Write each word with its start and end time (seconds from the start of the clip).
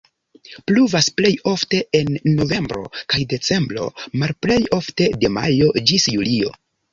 Pluvas 0.69 1.09
plej 1.19 1.31
ofte 1.51 1.81
en 1.99 2.09
novembro 2.39 2.85
kaj 3.15 3.21
decembro, 3.35 3.85
malplej 4.23 4.59
ofte 4.79 5.09
de 5.27 5.33
majo 5.37 5.71
ĝis 5.93 6.09
julio. 6.17 6.53